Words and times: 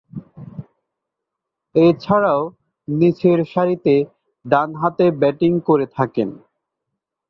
এছাড়াও, 1.75 2.41
নিচেরসারিতে 2.87 3.95
ডানহাতে 4.45 5.05
ব্যাটিং 5.21 5.51
করে 5.59 5.85
থাকেন। 5.97 6.29